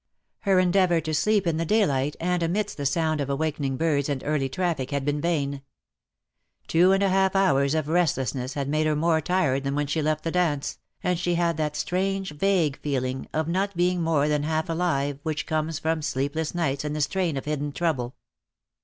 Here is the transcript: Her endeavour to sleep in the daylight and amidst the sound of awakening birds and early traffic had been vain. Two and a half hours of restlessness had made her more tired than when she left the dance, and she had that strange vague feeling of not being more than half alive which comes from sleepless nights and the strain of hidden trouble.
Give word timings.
Her 0.39 0.57
endeavour 0.59 0.99
to 1.01 1.13
sleep 1.13 1.45
in 1.45 1.57
the 1.57 1.63
daylight 1.63 2.15
and 2.19 2.41
amidst 2.41 2.75
the 2.75 2.87
sound 2.87 3.21
of 3.21 3.29
awakening 3.29 3.77
birds 3.77 4.09
and 4.09 4.23
early 4.25 4.49
traffic 4.49 4.89
had 4.89 5.05
been 5.05 5.21
vain. 5.21 5.61
Two 6.67 6.91
and 6.91 7.03
a 7.03 7.09
half 7.09 7.35
hours 7.35 7.75
of 7.75 7.87
restlessness 7.87 8.55
had 8.55 8.67
made 8.67 8.87
her 8.87 8.95
more 8.95 9.21
tired 9.21 9.63
than 9.63 9.75
when 9.75 9.85
she 9.85 10.01
left 10.01 10.23
the 10.23 10.31
dance, 10.31 10.79
and 11.03 11.19
she 11.19 11.35
had 11.35 11.55
that 11.57 11.75
strange 11.75 12.31
vague 12.31 12.79
feeling 12.79 13.27
of 13.31 13.47
not 13.47 13.77
being 13.77 14.01
more 14.01 14.27
than 14.27 14.41
half 14.41 14.69
alive 14.69 15.19
which 15.21 15.45
comes 15.45 15.77
from 15.77 16.01
sleepless 16.01 16.55
nights 16.55 16.83
and 16.83 16.95
the 16.95 17.01
strain 17.01 17.37
of 17.37 17.45
hidden 17.45 17.71
trouble. 17.71 18.15